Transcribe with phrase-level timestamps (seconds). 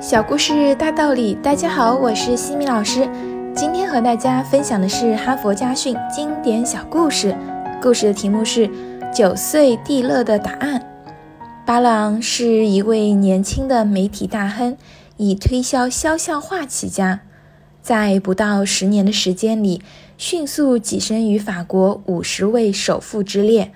[0.00, 3.06] 小故事大道理，大家好，我是西米老师。
[3.54, 7.36] 今天和大家分享的是哈佛家训经典小故事。
[7.82, 8.66] 故事的题目是
[9.14, 10.80] 《九岁蒂勒的答案》。
[11.66, 14.74] 巴朗是一位年轻的媒体大亨，
[15.18, 17.20] 以推销肖像画起家，
[17.82, 19.82] 在不到十年的时间里，
[20.16, 23.70] 迅速跻身于法国五十位首富之列。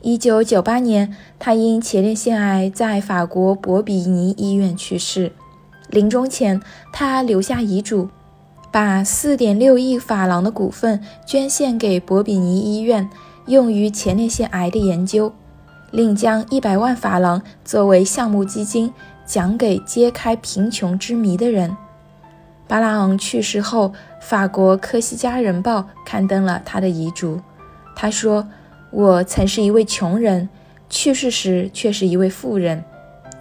[0.00, 5.32] 一九九八年，他因前列腺癌在法国博比尼医院去世。
[5.92, 6.58] 临终前，
[6.90, 8.08] 他留下遗嘱，
[8.70, 13.10] 把四点六亿法郎的股份捐献给博比尼医院，
[13.44, 15.30] 用于前列腺癌的研究，
[15.90, 18.90] 另将一百万法郎作为项目基金，
[19.26, 21.76] 奖给揭开贫穷之谜的人。
[22.66, 27.38] 巴拉昂去世后，法国《科西嘉人报》刊登了他的遗嘱。
[27.94, 28.48] 他说
[28.90, 30.48] ：“我曾是一位穷人，
[30.88, 32.82] 去世时却是一位富人，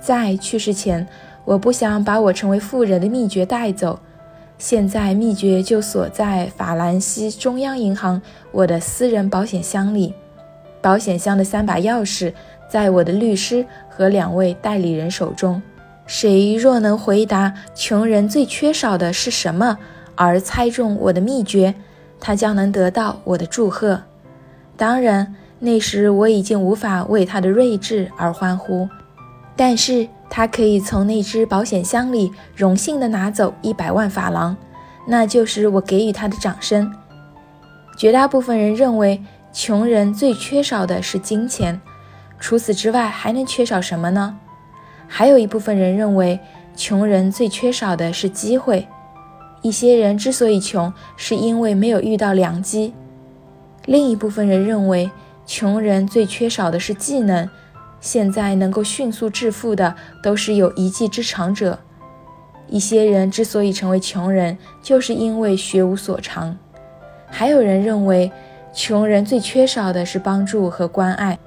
[0.01, 1.07] 在去世前。”
[1.43, 3.99] 我不想把我成为富人的秘诀带走，
[4.57, 10.13] 现在秘诀就锁在法兰西中央银行我的私人保险箱里。
[10.81, 12.31] 保险箱的三把钥匙
[12.69, 15.61] 在我的律师和两位代理人手中。
[16.05, 19.77] 谁若能回答穷人最缺少的是什么，
[20.15, 21.73] 而猜中我的秘诀，
[22.19, 24.01] 他将能得到我的祝贺。
[24.77, 28.87] 当然，那时我已经无法为他的睿智而欢呼，
[29.55, 30.07] 但是。
[30.33, 34.55] 他可以从那只保险箱里荣幸地拿走一百万法郎，
[35.05, 36.89] 那就是我给予他的掌声。
[37.97, 39.21] 绝大部分人认为，
[39.51, 41.81] 穷人最缺少的是金钱，
[42.39, 44.37] 除此之外还能缺少什么呢？
[45.05, 46.39] 还有一部分人认为，
[46.77, 48.87] 穷人最缺少的是机会。
[49.61, 52.93] 一些人之所以穷，是因为没有遇到良机。
[53.85, 55.11] 另一部分人认为，
[55.45, 57.49] 穷人最缺少的是技能。
[58.01, 61.79] 现在能够迅速致富的都是有一技之长者。
[62.67, 66.57] 一些人之所以成为穷人，就是因为学无所长。
[67.27, 68.31] 还有人认为，
[68.73, 71.37] 穷人最缺少的是帮助和关爱。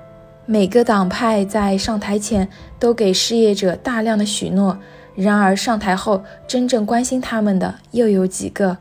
[0.47, 2.47] 每个党派在上台前
[2.79, 4.79] 都给失业者大量的许诺，
[5.15, 8.77] 然而上台后真正关心他们的又有几个？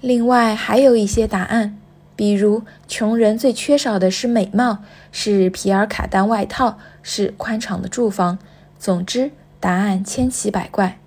[0.00, 1.78] 另外还有一些答案。
[2.16, 4.78] 比如，穷人最缺少的是美貌，
[5.10, 8.38] 是皮尔卡丹外套，是宽敞的住房。
[8.78, 9.30] 总之，
[9.60, 10.98] 答案千奇百怪。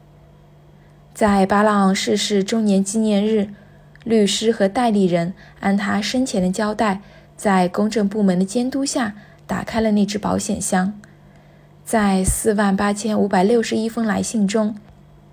[1.13, 3.49] 在巴拉昂逝世周年纪念日，
[4.03, 7.01] 律师和代理人按他生前的交代，
[7.35, 9.15] 在公证部门的监督下，
[9.47, 10.99] 打开了那只保险箱。
[11.83, 14.75] 在四万八千五百六十一封来信中，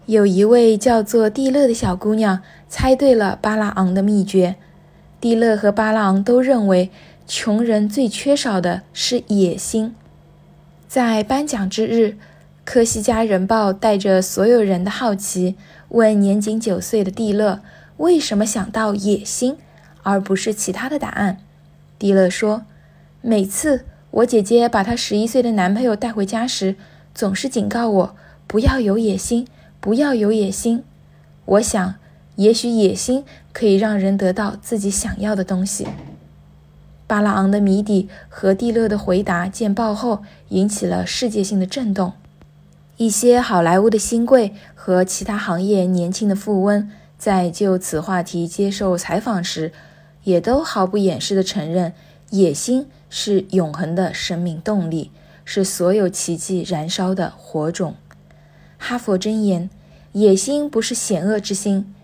[0.07, 4.57] 有一位叫做蒂勒的小姑娘猜对了巴拉昂的秘诀。
[5.21, 6.91] 蒂勒和巴拉昂都认为，
[7.27, 9.95] 穷人最缺少的是野心。
[10.93, 12.19] 在颁奖之日，
[12.67, 15.57] 科西嘉人报带着所有人的好奇，
[15.89, 17.63] 问年仅九岁的蒂勒
[17.97, 19.57] 为什么想到野心，
[20.03, 21.39] 而不是其他的答案。
[21.99, 22.67] 蒂勒说
[23.23, 26.77] ：“每次我姐姐把她十一岁的男朋友带回家时，
[27.15, 28.17] 总是警告我
[28.47, 29.49] 不要有野心，
[29.81, 30.85] 不要有野心。
[31.47, 31.95] 我想。”
[32.37, 35.87] 也许野心可以让人得到自己想要的东西。
[37.13, 42.15] 巴拉昂的谜底和蒂勒的回答见报后引起了世界性的震动。
[42.97, 49.73] 一些好莱坞的新贵和其他行业年轻的富翁在就此话题接受采访时，
[50.25, 51.93] 也都毫不掩饰地承认，
[52.31, 55.11] 野心是永恒的生命动力，
[55.45, 57.95] 是所有奇迹燃烧的火种。
[58.79, 59.69] 哈佛箴言：
[60.13, 61.95] 野心不是险恶之心。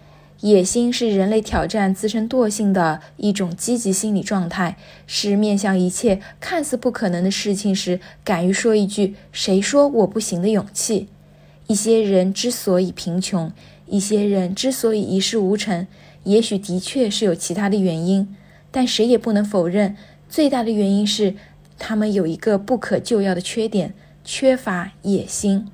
[0.41, 4.77] 野心是人类挑战自身惰性的一种积极心理状态，
[5.07, 11.09] 是面向一切看似不可能的事情时敢于说一句“谁说我不行”的勇气。
[11.67, 13.53] 一些人之所以贫穷，
[13.87, 15.89] 一些人之所以一事无成，
[16.23, 18.37] 也许的确是有其他的原因，
[18.71, 19.97] 但谁也不能否认，
[20.29, 21.35] 最大的原因是
[21.79, 23.93] 他们有一个不可救药的缺点——
[24.25, 25.67] 缺乏野心。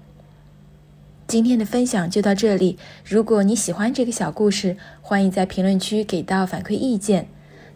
[1.26, 2.78] 今天的分享就到这里。
[3.04, 7.28] 如果你喜欢这个小故事，欢迎在评论区给到反馈意见。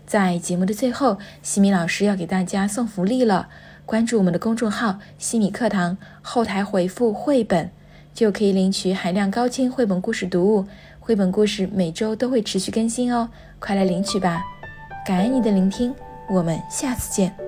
[0.07, 3.49] 在节目的最后，西米老师要给大家送福利了。
[3.85, 7.71] 关注我们的公众号“西米课堂”，后台回复“绘本”，
[8.13, 10.67] 就可以领取海量高清绘本故事读物。
[11.01, 14.43] 绘本故事每周都会持续更新哦，快来领取吧！
[15.07, 15.95] 感恩你的聆听，
[16.29, 17.48] 我们下次见。